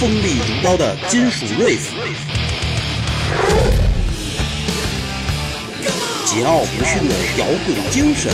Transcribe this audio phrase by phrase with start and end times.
[0.00, 1.90] 锋利如刀的金属 riff，
[6.24, 8.32] 桀骜不驯的摇滚精神，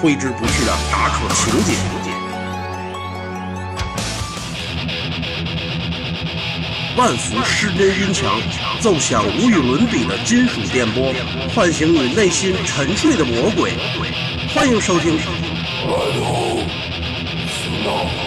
[0.00, 1.74] 挥之不去的打口情节。
[6.96, 8.40] 万伏失真音墙，
[8.78, 11.12] 奏响无与伦比的金属电波，
[11.52, 13.72] 唤醒你内心沉睡的魔鬼。
[14.54, 15.18] 欢迎收听。
[17.88, 18.17] 各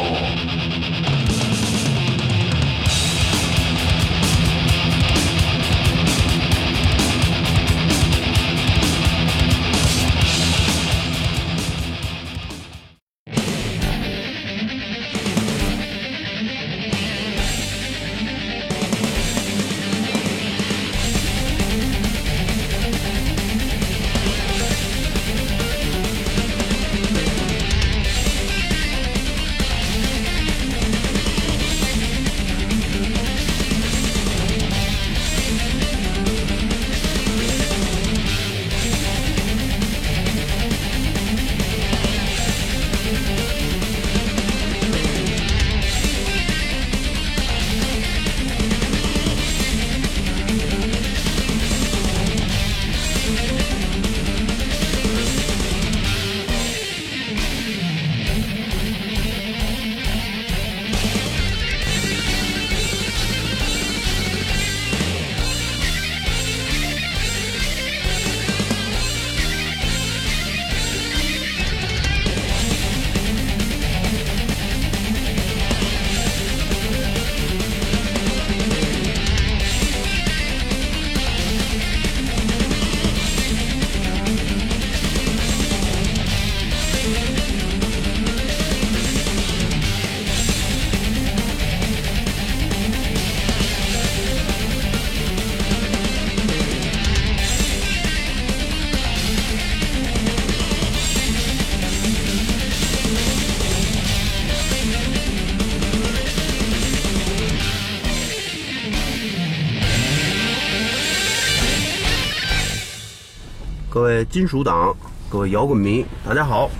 [114.31, 114.95] 金属党，
[115.29, 116.71] 各位摇滚迷，大家好！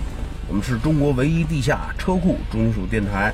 [0.48, 3.30] 我们是中国唯一地下车库重金属电台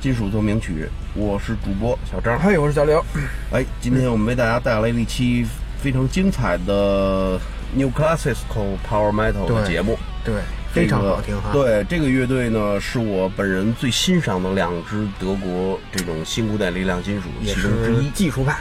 [0.02, 0.86] 《金属奏鸣曲》，
[1.18, 2.38] 我是主播小张。
[2.38, 3.02] 嗨，我是小刘。
[3.50, 5.46] 哎，今天我们为大家带来了一期
[5.82, 7.40] 非常精彩的
[7.74, 9.98] New Classical Power Metal 的节目。
[10.22, 10.34] 对，
[10.70, 11.48] 非常好听哈。
[11.54, 18.54] 对，这个乐队呢，是我本人最欣赏的两支德国这种新古典力量金属其中之一，技术派，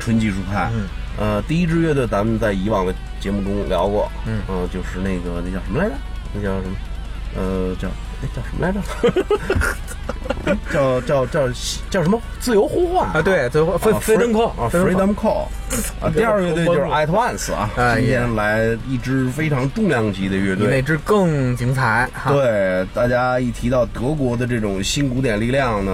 [0.00, 0.68] 纯技术派。
[0.74, 0.88] 嗯。
[1.18, 5.94] 呃，第一支乐队咱们在以往的节目中聊过，嗯，呃，就是那个那叫什么来着？
[6.34, 6.76] 那叫什么？
[7.36, 7.88] 呃，叫
[8.20, 8.80] 那叫什么来着？
[10.72, 11.48] 叫叫叫
[11.90, 12.20] 叫什么？
[12.40, 13.20] 自由呼唤啊！
[13.22, 15.46] 对，自由呼唤，Freedom Call 啊，Freedom Call
[16.00, 16.10] 啊。
[16.14, 22.08] 第二个乐队就是 At Once 啊，今天来一支非常重量级的乐队，那支更精彩。
[22.28, 25.92] 对，大家一提到德国的这种新古典力量呢，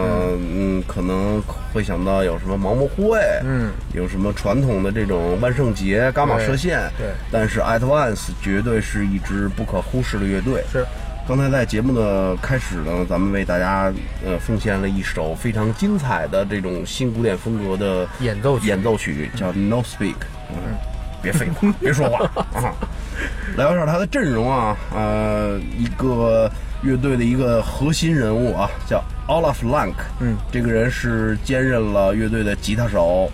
[0.55, 1.43] 嗯，可能
[1.73, 7.07] 会想到有什么盲目护卫，嗯，有什么传统的这种万圣节、伽马射线，对。
[7.31, 10.85] 但是 At Once 绝对是一支不可忽视的乐队，是。
[11.27, 13.93] 刚才在节目的开始呢，咱们为大家
[14.27, 20.17] 呃奉献了一首非常精彩的这种新古典风格的演奏演奏曲，叫 No Speak。
[20.51, 20.77] 嗯，
[21.23, 22.75] 别废话，别说话啊！
[23.57, 26.51] 来说说他的阵容啊，呃，一个
[26.83, 29.95] 乐队的一个核心人物啊，叫 Olaf Lank。
[30.19, 33.31] 嗯，这个人是兼任了乐队的吉他手，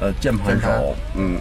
[0.00, 0.94] 呃，键盘手。
[1.16, 1.36] 嗯，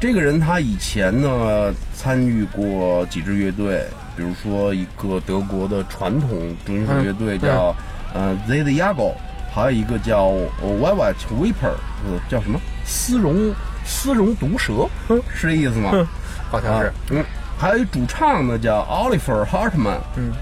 [0.00, 3.86] 这个人他以前呢参与过几支乐队。
[4.18, 6.28] 比如说一个德国的传统
[6.66, 7.72] 重金属乐队叫
[8.12, 9.12] 呃 Z the Yago，
[9.54, 11.76] 还有一个叫 Velvet Weeper，
[12.28, 13.54] 叫什么丝绒
[13.86, 14.88] 丝绒毒蛇，
[15.32, 15.92] 是这意思吗？
[16.50, 16.92] 好像是。
[17.10, 17.24] 嗯，
[17.56, 20.32] 还有一主唱呢叫 Oliver Hartman，嗯，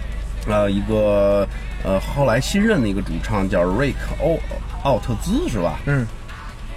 [0.47, 1.47] 呃一个
[1.85, 4.39] 呃后来新任的一个主唱叫 Rick 奥
[4.85, 5.79] 奥特兹是吧？
[5.85, 6.07] 嗯，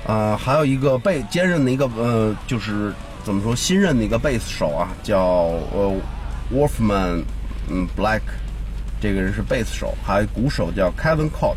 [0.06, 2.92] 呃还有一个被兼任的一个呃就是
[3.24, 5.18] 怎么说新任的一个贝斯手啊叫
[5.74, 5.96] 呃。
[6.52, 7.24] Wolfman，
[7.70, 8.22] 嗯，Black，
[9.00, 11.56] 这个人是贝斯手，还有鼓手叫 Kevin Cott，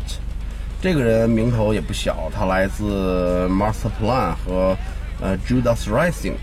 [0.81, 4.77] 这个人名头也不小，他来自 Master Plan 和
[5.19, 6.35] 呃 Judas Rising。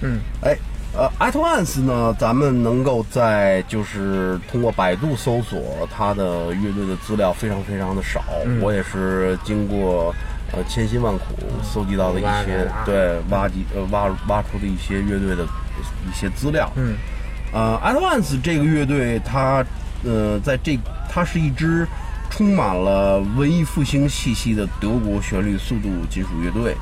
[0.00, 0.56] 嗯，哎，
[0.94, 8.22] 呃，At Once 呢，咱们能够在就是通过百度搜索他的乐队的资料非常非常的少，
[8.62, 10.14] 我也是经过
[10.52, 11.24] 呃千辛万苦
[11.62, 15.44] 搜集到的一些对挖集呃挖挖出的一些乐队的
[16.08, 16.72] 一些资料。
[16.76, 16.96] 嗯。
[17.52, 19.64] 呃，At Once 这个乐队，它
[20.04, 20.78] 呃，在这
[21.10, 21.86] 它是一支
[22.30, 26.76] 充满了文艺复兴气息的德国旋律速度金属乐队，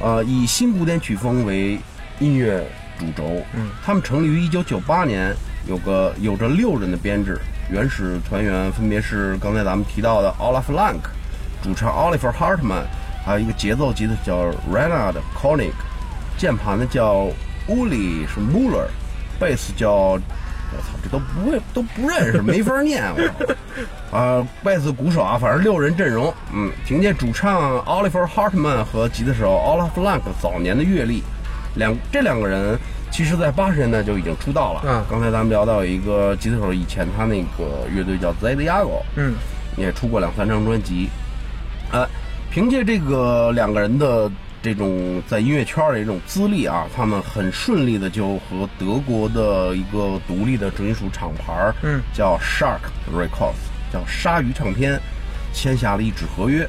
[0.00, 1.78] 呃，以新古典曲风为
[2.18, 2.66] 音乐
[2.98, 3.42] 主轴。
[3.54, 5.32] 嗯，他们成立于一九九八年，
[5.68, 7.38] 有个有着六人的编制，
[7.70, 11.02] 原始团员分别是刚才咱们提到的 Olaf Lank，
[11.62, 12.82] 主唱 Oliver Hartman，
[13.24, 15.70] 还有一个节奏吉他叫 Renard Koenig，
[16.36, 17.28] 键盘的叫
[17.68, 18.88] Uli 是 Muller，
[19.38, 20.18] 贝斯叫。
[20.68, 23.00] 我操，这都不会，都不认识，没法念。
[24.10, 26.34] 我，啊，贝斯、鼓手啊，反正六人阵容。
[26.52, 31.22] 嗯，凭借主唱 Oliver Hartman 和吉他手 Olaf Lank 早年的阅历，
[31.76, 32.76] 两这两个人
[33.12, 34.82] 其实在八十年代就已经出道了。
[34.84, 39.34] 嗯，刚才咱们聊到有一个吉他手，以前他那个乐队叫 Zed Yago，嗯，
[39.76, 41.08] 也出过两三张专辑。
[41.92, 42.04] 呃，
[42.50, 44.28] 凭借这个两个人的。
[44.66, 52.80] 这种在音乐圈的一种资历啊，他们很顺利的就和德国的一个独立的重金属厂牌，嗯，叫 Shark
[53.14, 53.54] Records，
[53.92, 55.00] 叫鲨鱼唱片，
[55.52, 56.68] 签下了一纸合约。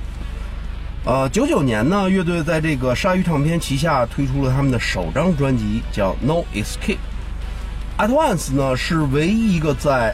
[1.06, 7.00] 呃，九九年呢，乐队在这个鲨鱼唱片旗下推出了他们的首张专辑，叫 No Escape。
[7.98, 10.14] At Once 呢是唯一一个在，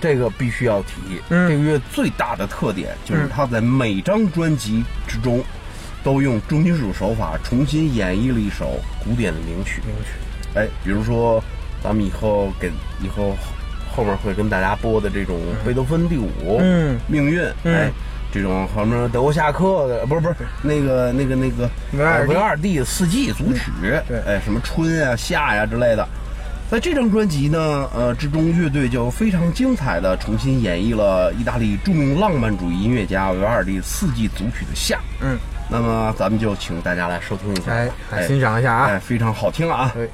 [0.00, 5.44] 这个必须要提，嗯，这个乐最大的特点就是它在每张专辑之中。
[6.04, 9.80] 都用重金属手法重新演绎了一首古典的名曲。
[9.86, 10.12] 名曲，
[10.54, 11.42] 哎，比如说，
[11.82, 12.70] 咱们以后给
[13.02, 13.34] 以后
[13.90, 17.90] 后面会跟大家播的这种贝多芬第五，嗯，命运，哎，
[18.30, 23.70] 这种什么德国夏克的，不是不是那个那个那个维尔维尔第四季组曲，
[24.06, 26.06] 对，哎，什么春啊夏呀之类的，
[26.70, 35.38] 在这张专辑呢，呃之中，乐队就非常精彩的重新演绎了意大利著名浪漫主义音乐家维尔第四季组曲的夏，嗯。
[35.70, 39.90] 那么，咱们就请大家来收听一下，哎，来欣赏一下啊，哎，非常好听啊。
[39.94, 40.10] 对。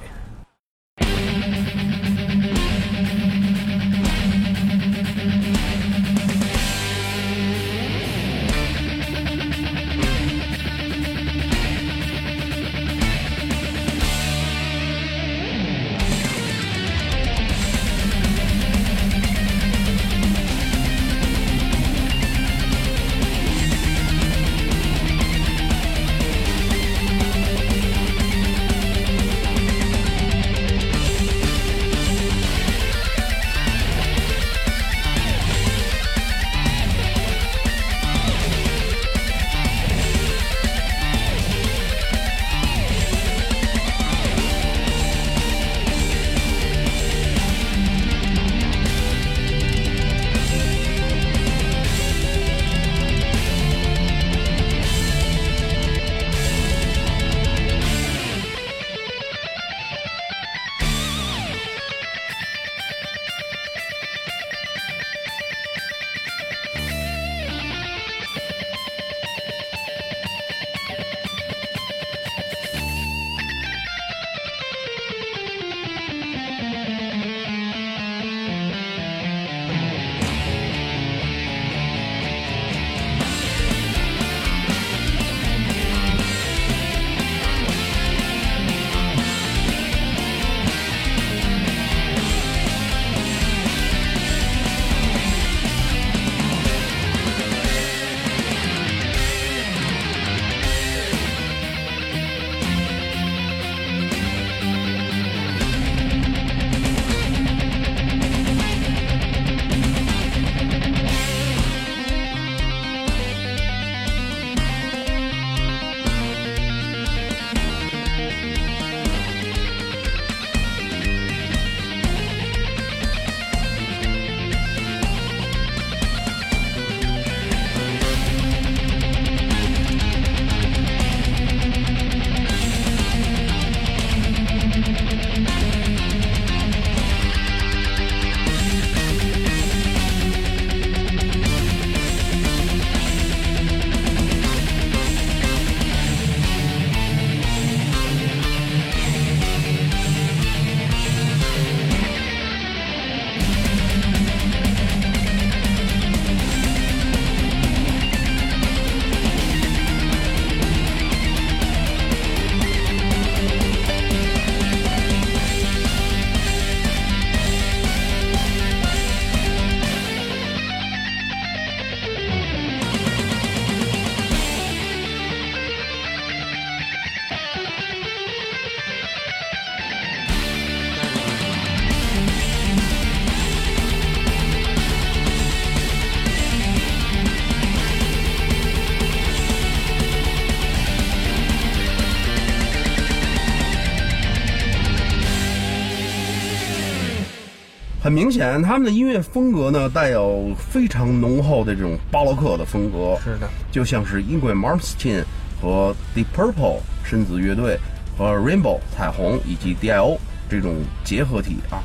[198.11, 205.23] 很明显，他们的音乐风格呢带有非常浓厚的这种巴洛克的风格，是的，就像是英国 Malmsteen
[205.63, 207.79] 和 Deep Purple 深紫乐队
[208.19, 210.75] 和 Rainbow 彩虹以及 D.I.O 这种
[211.05, 211.79] 结合体啊，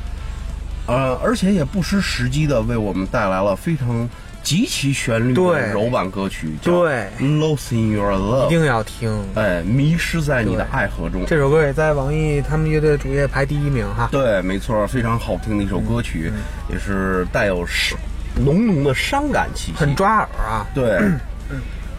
[0.88, 4.08] 呃，而且也不失时机的为我们带来了非常
[4.46, 9.12] 极其旋律的对柔版歌曲，对，Lost in Your Love，一定要听。
[9.34, 11.26] 哎，迷失在你的爱河中。
[11.26, 14.08] 这首歌也在网易他们乐队主页排第一名哈。
[14.12, 16.38] 对，没错，非常好听的一首歌曲，嗯
[16.70, 17.98] 也是带有伤
[18.36, 20.64] 浓浓的伤感气息，很抓耳啊！
[20.72, 20.96] 对。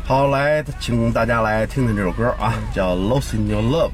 [0.05, 3.89] 好，来，请大家来听听这首歌啊，叫《Lost in Your Love》。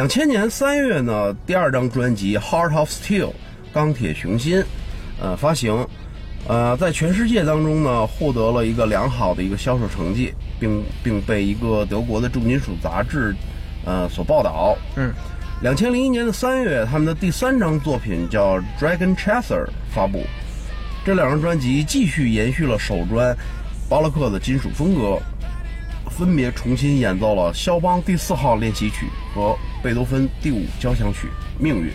[0.00, 3.26] 两千年三月呢，第二张专辑《Heart of Steel》
[3.70, 4.64] 钢铁雄心，
[5.20, 5.86] 呃发行，
[6.48, 13.36] 呃在全世界当中呢获得了一个良好的一个销售成绩，并并被一个德国的重金属杂志，
[13.84, 14.74] 呃所报道。
[14.96, 15.12] 嗯，
[15.60, 20.22] 两千零一年的三月，他们的第三张作品叫《Dragon Chaser》发布。
[21.04, 23.36] 这两张专辑继续延续了首专
[23.86, 25.18] 巴洛克的金属风格，
[26.08, 29.04] 分别重新演奏了肖邦第四号练习曲
[29.34, 31.26] 和贝多芬第五交响曲
[31.62, 31.88] 《命运》。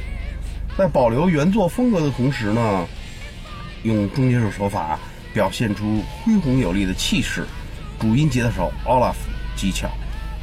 [0.77, 2.85] 在保留原作风格的同时呢，
[3.83, 4.99] 用中间手手法
[5.33, 7.45] 表现出恢宏有力的气势。
[7.97, 9.15] 主音吉他手 Olaf
[9.55, 9.89] 技巧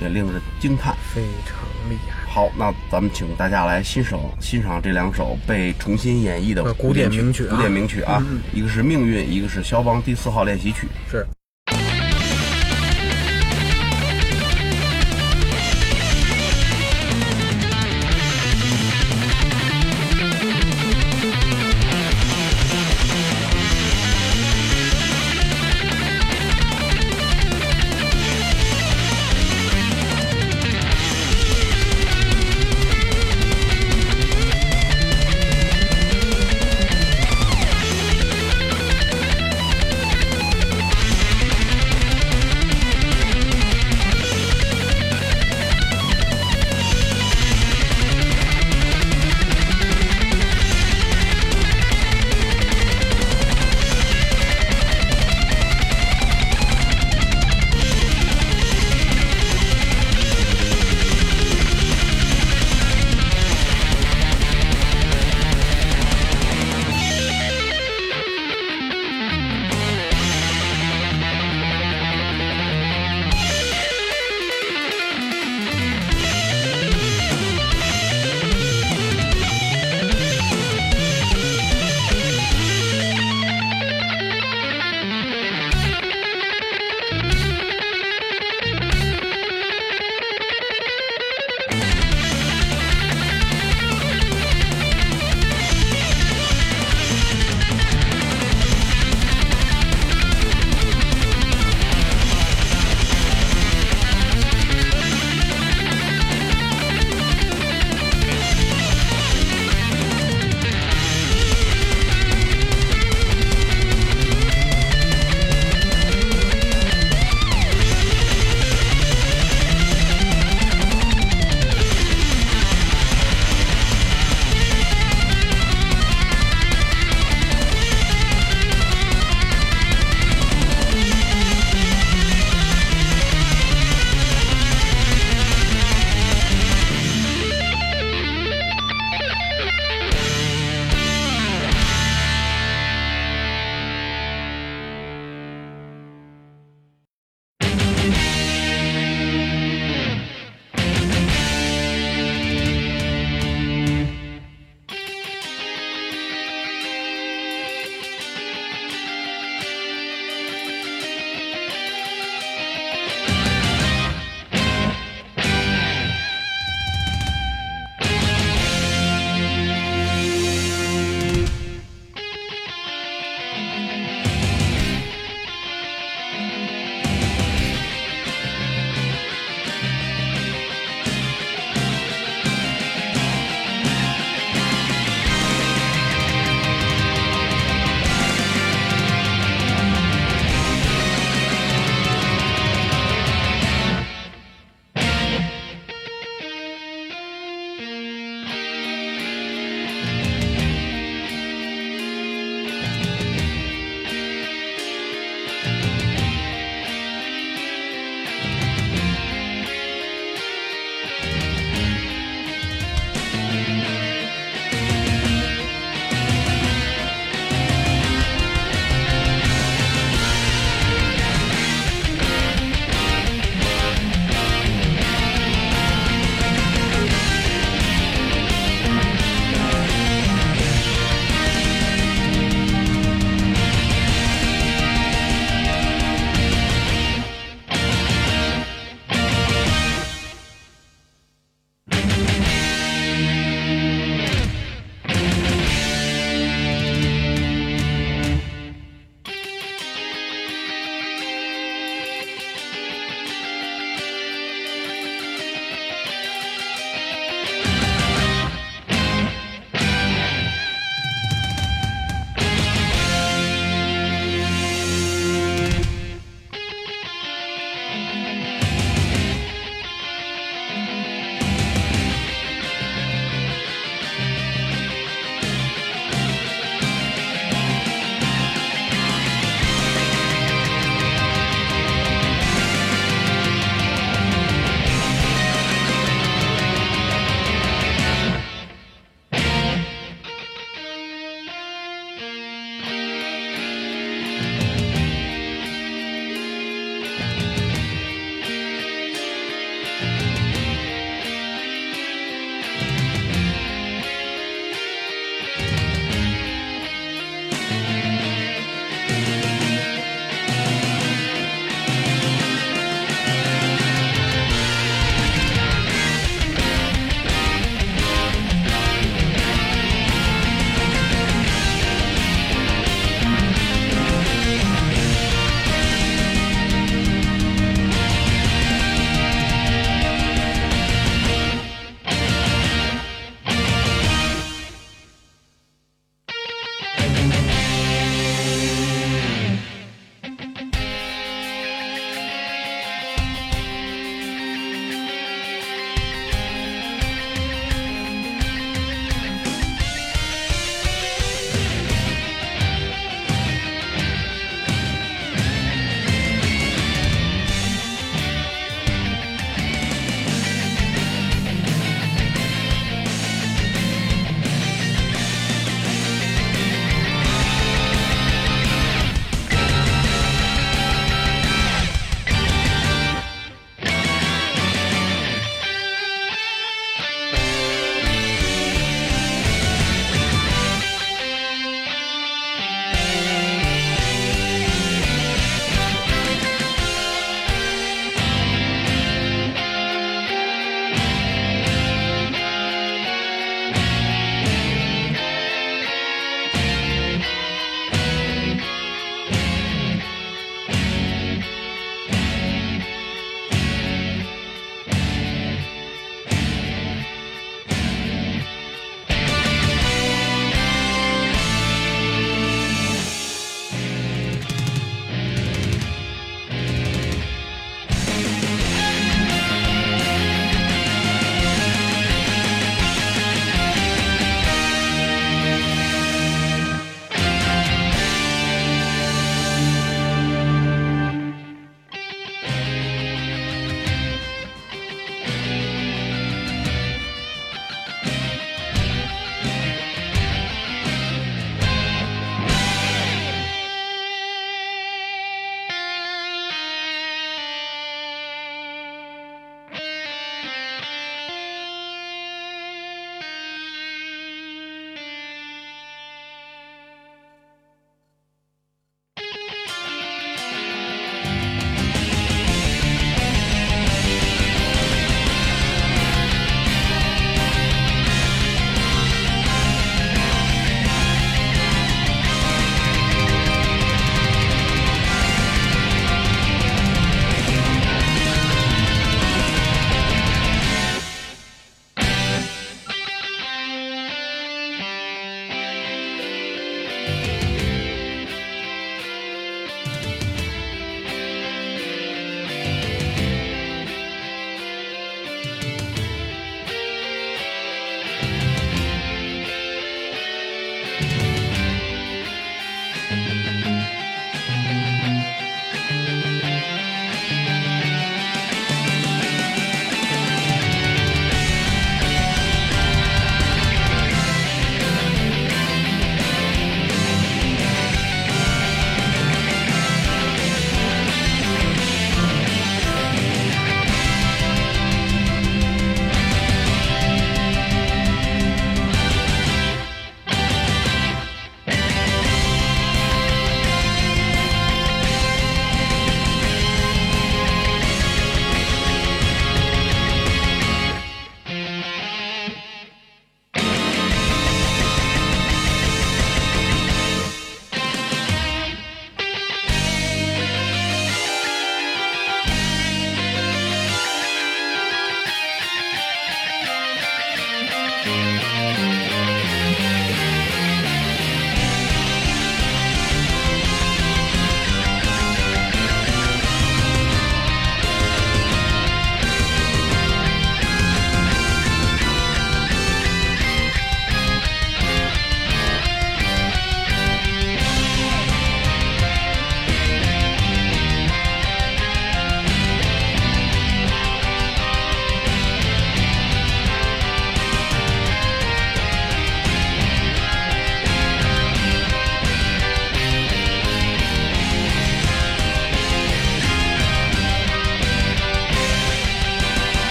[0.00, 0.94] 也令人惊叹。
[1.12, 1.58] 非常
[1.90, 2.30] 厉害。
[2.30, 10.86] 好，那咱们请大家来欣赏欣赏这两首被重新演绎的呃古典典名曲啊古典名曲啊，嗯一个是《命运》，一个是肖邦第四号练习曲。
[11.10, 11.26] 是。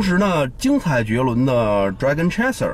[0.00, 2.70] 同时呢，精彩绝伦的《Dragon Chaser》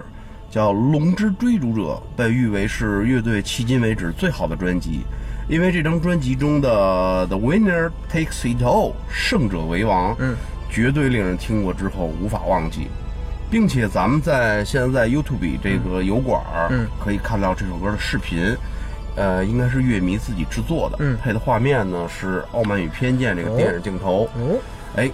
[0.49, 1.83] 叫《龙之追逐者》，
[2.17, 5.01] 被誉为是乐队迄今为止最好的专辑，
[5.49, 10.37] 因为这张专辑中的《The Winner Takes It All》胜者为王，嗯，
[10.71, 12.87] 绝对令人听过之后无法忘记，
[13.51, 16.87] 并且咱们在现在在 YouTube 这个油管儿，嗯。
[17.05, 18.57] 可以看到这首歌的视频。
[19.17, 21.19] 呃，应该是乐迷自己制作的，嗯。
[21.21, 24.61] 配的画面呢是《傲慢与偏见》这个电影镜头，哦，
[24.95, 25.11] 哎，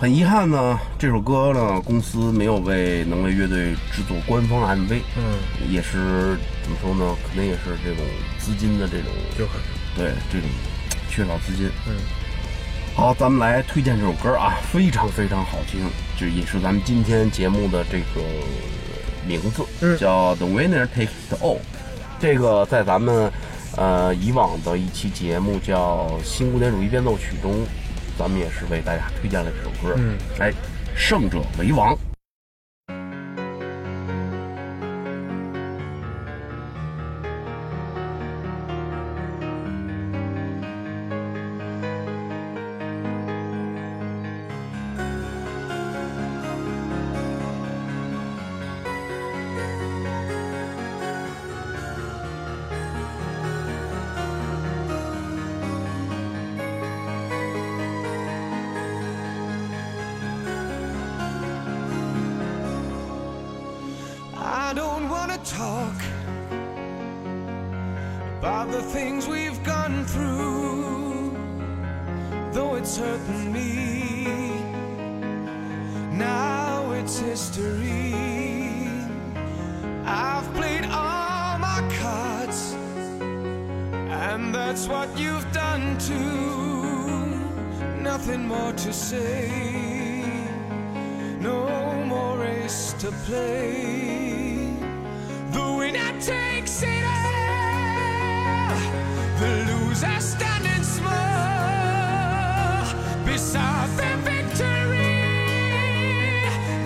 [0.00, 7.14] 很遗憾呢，这首歌呢，公司没有为能为乐队制作官方 MV，嗯，也是怎么说呢？
[7.22, 8.02] 可能也是这种
[8.38, 9.60] 资金的这种，就很，
[9.94, 10.48] 对这种
[11.10, 11.68] 缺少资金。
[11.86, 11.96] 嗯，
[12.96, 15.82] 好，咱们来推荐这首歌啊，非常非常好听，
[16.18, 18.24] 这也是咱们今天节目的这个
[19.26, 21.56] 名字，嗯叫《The Winner Takes It All》。
[22.18, 23.30] 这个在咱们
[23.76, 27.52] 呃以往的一期节目叫《新古典主义变奏曲》中，
[28.18, 29.94] 咱们也是为大家推荐了这首歌。
[29.96, 30.52] 嗯，哎，
[30.94, 31.96] 胜者为王。
[65.44, 65.94] Talk
[68.38, 71.36] about the things we've gone through,
[72.52, 74.60] though it's hurting me.
[76.12, 78.14] Now it's history.
[80.04, 82.74] I've played all my cards,
[84.24, 87.34] and that's what you've done too.
[88.02, 89.70] Nothing more to say
[91.40, 94.39] no more race to play.
[99.92, 101.74] I stand and smile
[103.26, 105.16] beside the victory.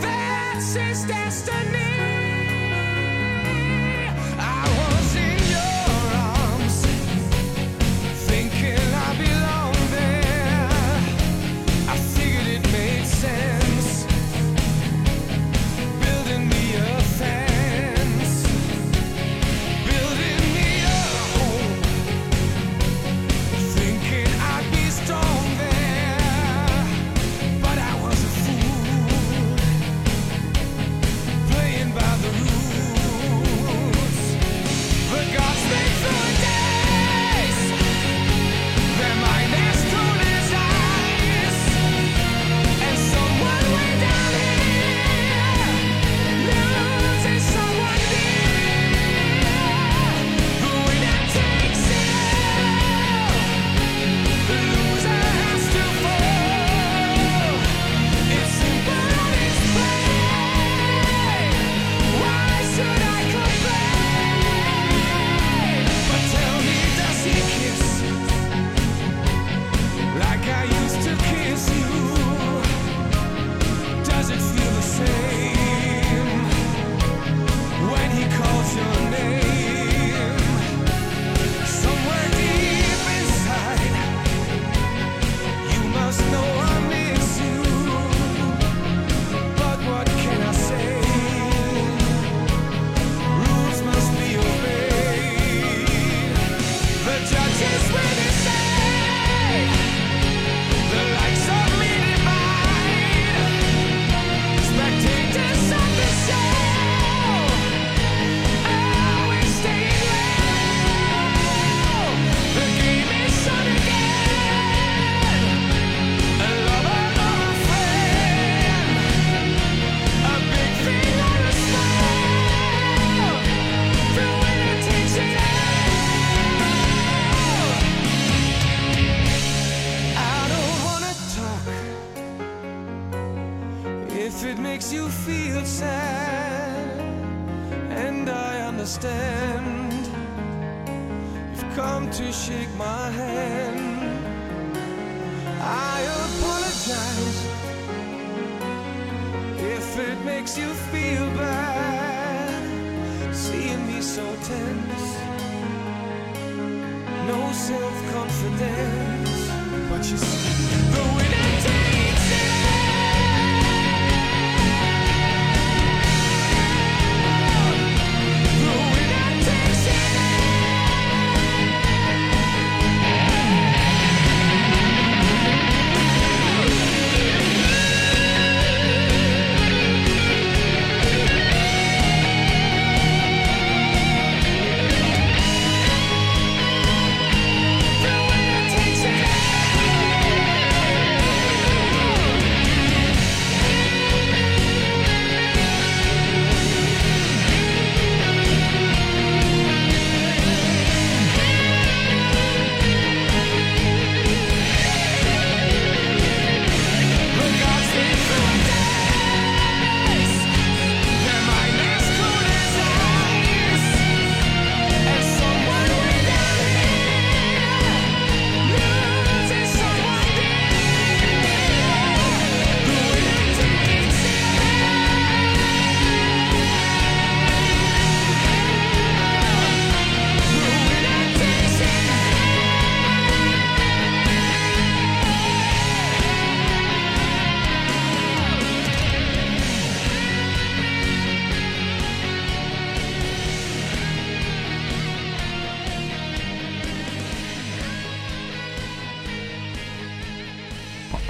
[0.01, 1.94] That's his destiny.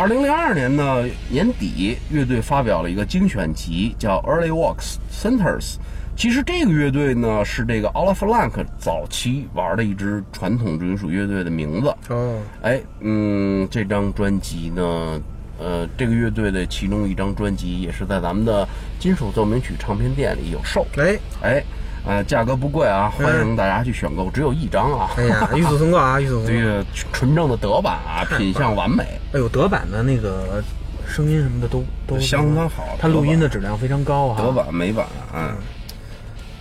[0.04, 5.76] 二零零二年呢年底，乐队发表了一个精选集，叫《Early Walks Centers》。
[6.14, 11.88] 其实这个乐队呢是这个 Olaf Lank 早期玩的一支传统重金属乐队的名字。
[12.10, 15.18] 哦，哎，嗯，这张专辑呢，
[15.58, 18.68] 呃，这个乐队的其中一张专辑也是在咱们的
[19.00, 20.86] 金属奏鸣曲唱片店里有售。
[20.98, 21.64] 哎，哎，
[22.06, 25.10] 呃，价格不贵啊，欢迎大家去选购，只有一张啊。
[25.16, 26.50] 哎呀， 欲速通过啊，欲速通过。
[26.52, 30.62] 这个纯正的德版啊，品相完美， 哎呦，德版的那个
[31.06, 34.36] 声音什么的都都相当好它录音的质量非常高啊。
[34.38, 35.54] 德版美版，嗯。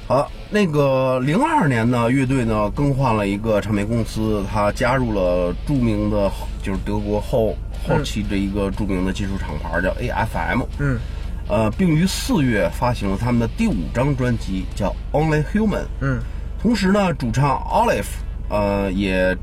[0.06, 6.30] 好，那个零二年呢，乐队呢更换了一个唱片公司，它加入了著名的，
[6.62, 7.56] 就是德国后
[7.88, 10.64] 后期的一个著名的技术厂牌叫 AFM。
[10.80, 11.00] 嗯，
[11.48, 15.86] 呃，并于四月发行了他们的第五张专辑，叫 Only Human。
[16.02, 16.20] 嗯，
[16.60, 18.06] 同时呢，主唱 Olive，
[18.50, 19.36] 呃，也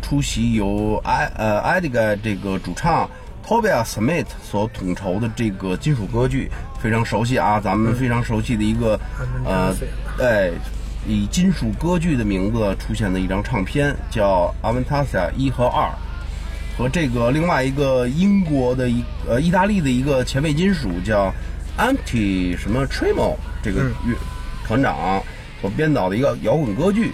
[0.00, 3.08] 出席由埃呃埃迪盖这个主唱
[3.46, 6.50] Tobias Smith 所统筹的这个金属歌剧，
[6.80, 8.98] 非常熟悉啊，咱们非常熟悉的一个、
[9.44, 9.74] 呃，
[10.18, 10.50] 哎，
[11.06, 15.88] 以金属歌剧的名字出现的一张唱片，叫《Avantasia 一和二》，
[16.76, 21.32] 和这个另外一个英国的一呃意大利的一个前卫金属叫
[21.78, 24.16] Anti 什么 Tremo 这个乐
[24.66, 25.22] 团长
[25.60, 27.12] 所编导的一个摇滚歌剧，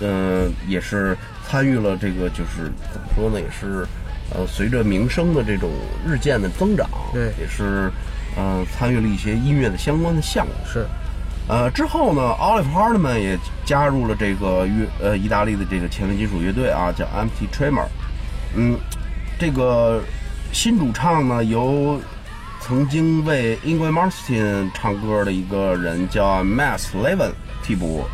[0.00, 1.16] 嗯、也是
[1.48, 3.86] 参与了这个就是怎么说呢，也是
[4.34, 5.70] 呃随着名声的这种
[6.06, 7.90] 日渐的增长，对也是
[8.36, 10.52] 呃参与了一些音乐的相关的项目。
[10.64, 10.86] 是，
[11.48, 17.86] 呃，之后呢，Olive Hardman 也加入了这个乐呃意大利的这个前卫金属乐队啊，叫 Empty Tremor。
[18.54, 18.78] 嗯，
[19.38, 20.02] 这个
[20.52, 22.00] 新主唱呢由
[22.60, 27.32] 曾经为 Ingrid Martin 唱歌的一个人叫 Mass Levin
[27.62, 28.04] 替补。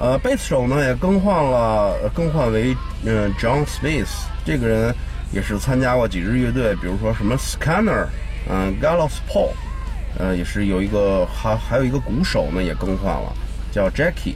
[0.00, 4.08] 呃，贝斯手呢也更换了，更换为嗯、John Smith
[4.44, 4.94] 这个人
[5.32, 8.06] 也是参加过几支乐队，比如说什么 Scanner，
[8.48, 9.52] 嗯、Gallows Paul，
[10.18, 13.32] 呃，也是有一个还还有一个鼓手呢也更换了，
[13.70, 14.34] 叫 Jackie。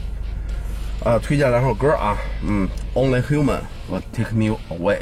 [1.04, 2.16] 呃，推荐两首歌啊，
[2.46, 3.60] 嗯，Only Human
[3.90, 5.00] 和 Take Me Away。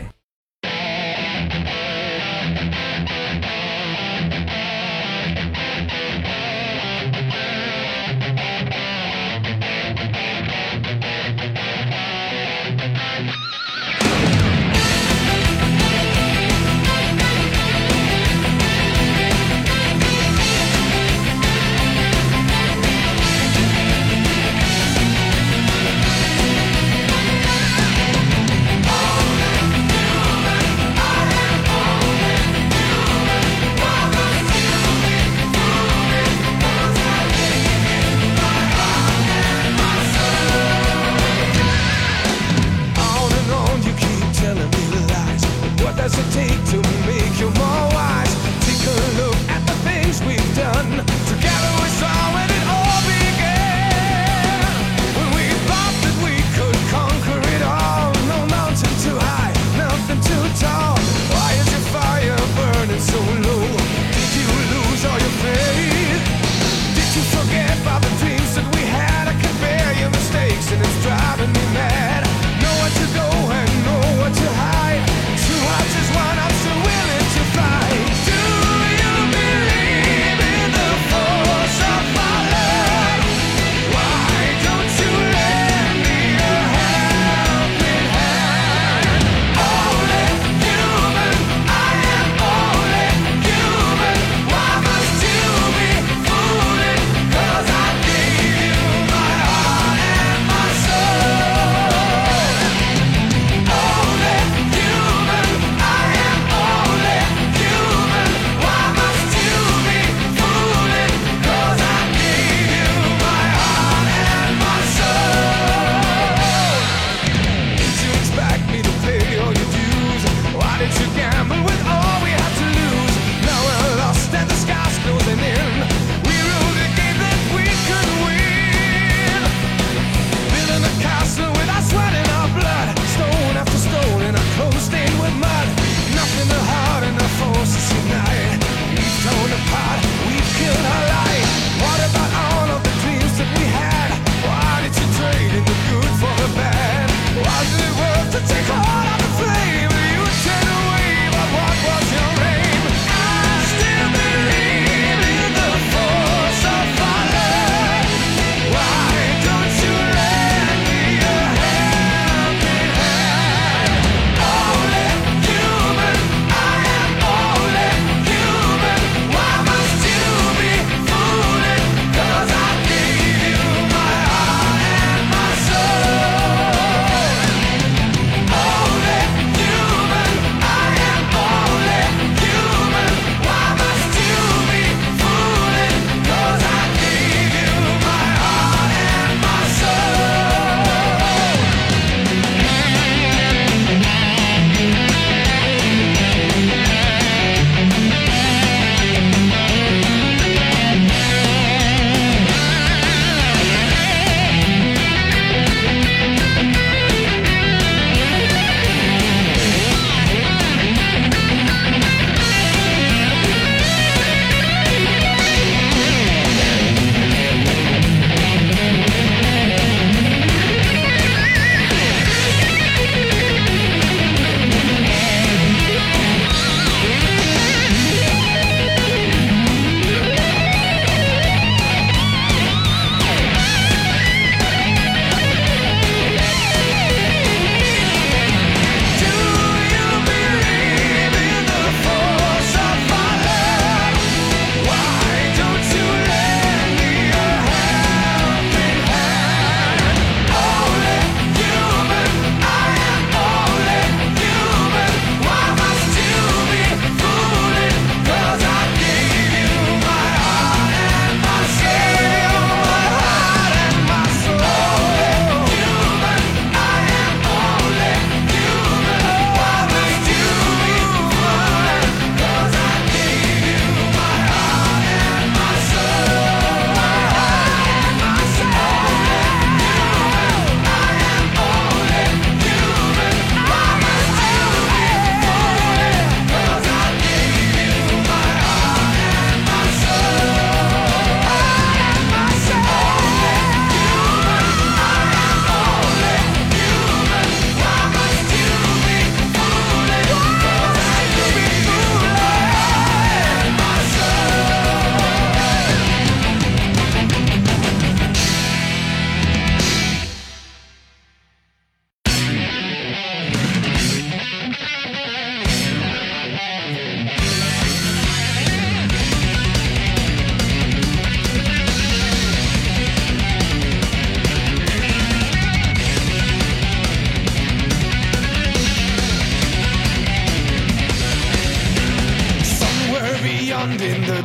[46.13, 48.35] Does it take to make you more wise?
[48.67, 51.12] Take a look at the things we've done.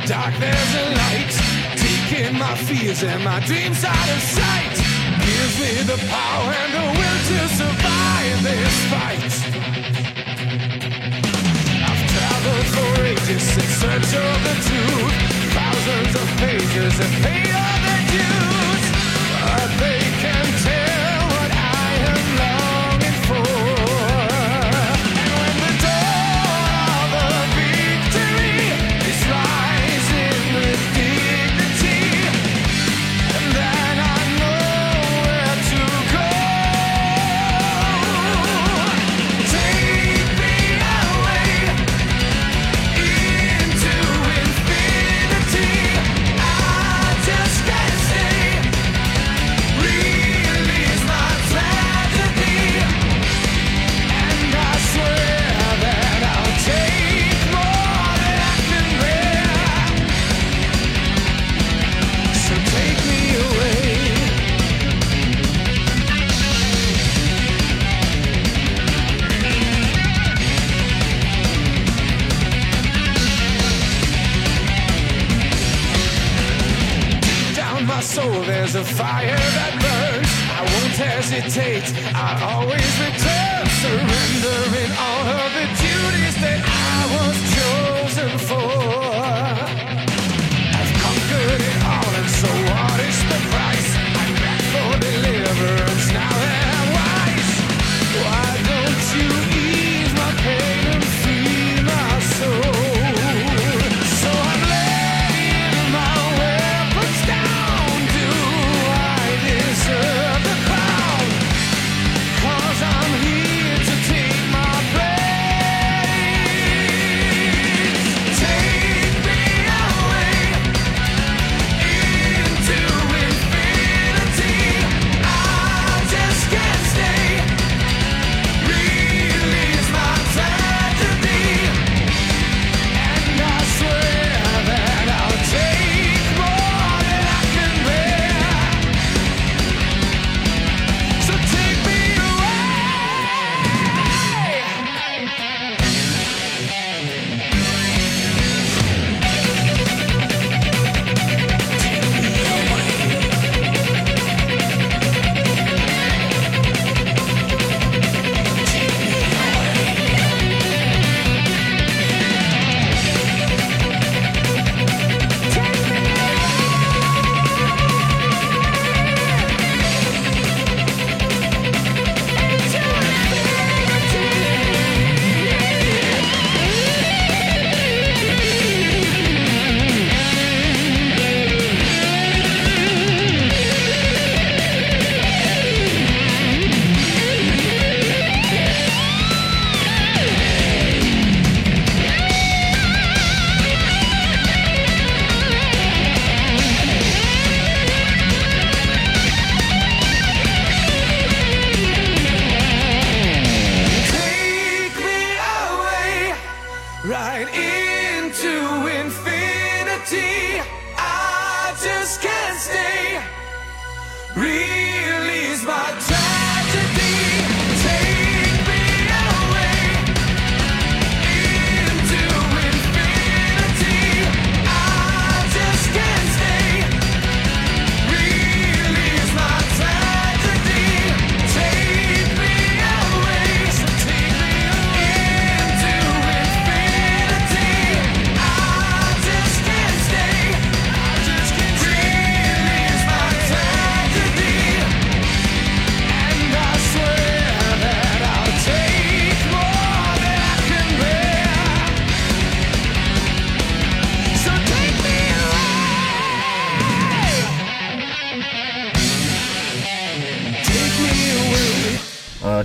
[0.08, 1.32] Dark, there's a light.
[1.76, 4.76] Taking my fears and my dreams out of sight.
[5.20, 9.32] Gives me the power and the will to survive this fight.
[11.88, 15.16] I've traveled for ages in search of the truth.
[15.52, 18.84] Thousands of pages and paid all their dues.
[19.44, 20.97] But they can tell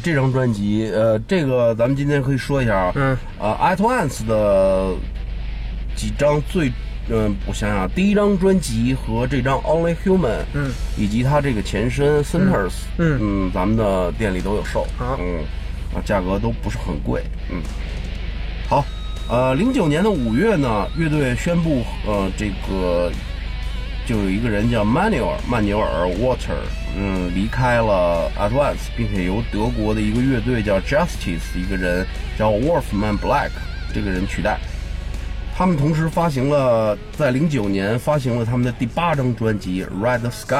[0.04, 4.94] 这张专辑，呃，这个咱们今天可以说一下啊，嗯，呃，At Once 的
[5.96, 6.70] 几张最，
[7.10, 15.18] 嗯、我想想，第一张专辑和这张 Only Human，嗯，以及它这个前身 Centers，嗯咱们的店里都有售，好。
[15.22, 15.40] 嗯，
[15.96, 17.62] 啊，价格都不是很贵，嗯，
[18.68, 18.84] 好，
[19.30, 23.10] 呃，零九年的五月呢，乐队宣布，呃，这个
[24.06, 26.60] 就有一个人叫 Manuel 曼纽尔 Water，
[26.98, 32.06] 嗯，离开了 Advance，并且由德国的一个乐队叫 Justice，一个人
[32.38, 33.52] 叫 Wolfman Black
[33.94, 34.60] 这个人取代。
[35.56, 40.56] 他们同时发行了在零九年发行了他们的第八张专辑《Red Sky》。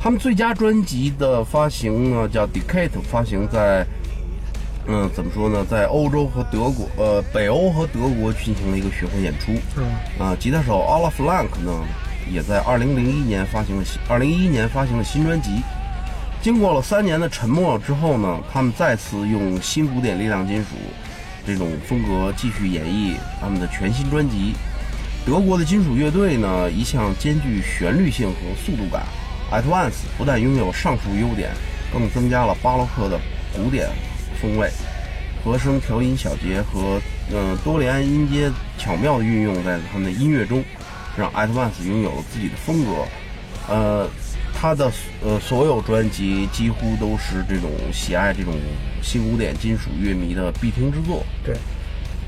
[0.00, 3.86] 他们最佳专辑的发行呢，叫《Decade》，发行在
[4.86, 9.52] 嗯，怎么说呢，在欧洲和德国，呃，北欧和德国进行了一个巡回演出。
[9.76, 9.86] 嗯，
[10.18, 11.72] 啊，吉他手 Olaf Blank 呢，
[12.30, 15.50] 也在二零零一年发行了新，二零一一年发行了新专辑。
[16.42, 20.76] 经过了三年的沉默之后呢，他们再次用新古典力量金属
[21.46, 24.54] 这种风格继续演绎他们的全新专辑。
[25.24, 29.02] 德国的金属乐队呢，一向兼具旋律性和速度感。
[29.50, 31.50] Advance 不但拥有上述优点，
[31.92, 33.18] 更增加了巴洛克的
[33.54, 33.88] 古典
[34.40, 34.68] 风味，
[35.42, 37.00] 和声调音小节和
[37.32, 40.62] 嗯多连音阶巧妙地运用在他们的音乐中，
[41.16, 42.92] 让 Advance 拥有了自己的风格。
[43.68, 44.08] 呃，
[44.54, 44.90] 他的
[45.24, 48.52] 呃所有专辑几乎都是这种喜爱这种
[49.02, 51.24] 新古典金属乐迷的必听之作。
[51.44, 51.56] 对，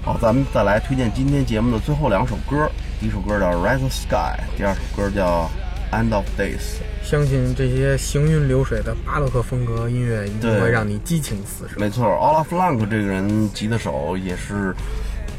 [0.02, 2.70] 好，咱们再来推荐今天节目的最后两首歌，
[3.00, 5.50] 第一首歌叫《Rise Sky》，第二首歌叫
[5.94, 6.56] 《End of Days》。
[7.08, 11.78] 相信这些行云流水的巴洛克风格音乐一定会让你激情四射。
[11.78, 14.74] 没错，Olaf Blank 这个人吉他手也是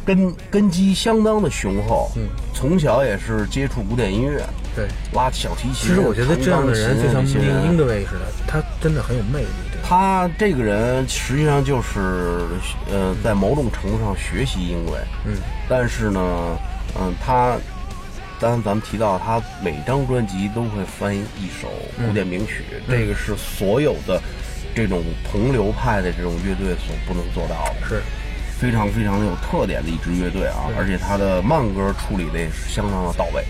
[0.08, 4.42] 根根基相当的雄厚，嗯，从小也是接触古典音乐，
[4.74, 5.74] 对，拉小提琴。
[5.74, 9.48] 其实我觉得这样的人就像英德维似的，他真的很有魅力。
[9.70, 12.46] 对他这个人实际上就是
[12.90, 15.34] 呃，在某种程度上学习音乐，嗯，
[15.68, 16.58] 但是呢，
[16.98, 17.58] 嗯，他，
[18.40, 24.22] 当然咱们提到他每张专辑都会翻译一首古典名曲，这个是所有的
[24.74, 28.02] 这种同流派的这种乐队所不能做到的，是，
[28.60, 33.44] 非常非常有特点的一支乐队啊，而且他的慢歌处理的也是相当的到位。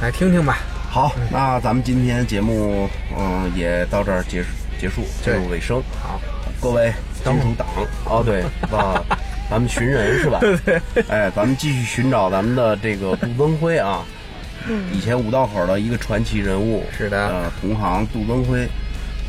[0.00, 0.58] 来听听吧。
[0.88, 2.88] 好，那咱们今天节目
[3.18, 4.48] 嗯也到这儿结束
[4.78, 5.82] 结束进入尾声。
[6.02, 6.20] 好，
[6.60, 6.92] 各位
[7.24, 7.66] 金属党
[8.04, 9.02] 哦，对， 啊，
[9.50, 10.38] 咱们寻人是吧？
[10.64, 14.04] 对，哎，咱们继续寻找咱们的这个杜增辉啊，
[14.92, 16.84] 以前五道口的一个传奇人物。
[16.96, 18.68] 是的呃，同行杜增辉，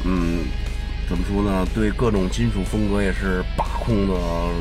[0.03, 0.39] 嗯，
[1.07, 1.65] 怎么说呢？
[1.73, 4.13] 对各种金属风格也是把控的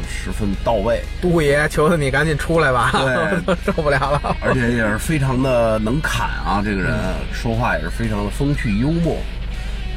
[0.08, 4.36] 十分到位，杜爷，求求你赶紧出来吧，对 受不了了。
[4.40, 6.92] 而且也是非常的能侃啊，这个人
[7.32, 9.16] 说话也是非常的风趣幽默。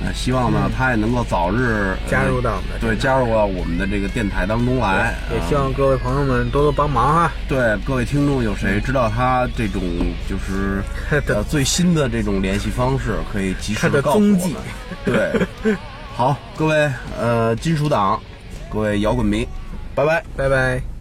[0.03, 5.15] 呃，希望呢，他也能够早日呃加入到我们的对加入到我们的这个电台当中来。
[5.33, 7.31] 也希啊望各位朋友们多多帮忙啊！
[7.47, 9.81] 对各位听众有谁知道他这种
[10.29, 10.83] 就是
[11.47, 14.55] 最新的这种联系方式，可以及时的告诉我们踪迹。
[15.05, 15.31] 对，
[16.13, 18.21] 好，各位呃金属党，
[18.75, 19.47] 各位摇滚迷，
[19.95, 20.21] 拜拜。
[20.35, 20.94] 拜拜。